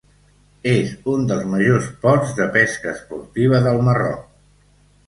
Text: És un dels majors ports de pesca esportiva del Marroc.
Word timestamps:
És 0.71 0.95
un 1.13 1.27
dels 1.31 1.45
majors 1.51 1.91
ports 2.07 2.35
de 2.41 2.49
pesca 2.59 2.91
esportiva 2.95 3.63
del 3.69 3.83
Marroc. 3.91 4.27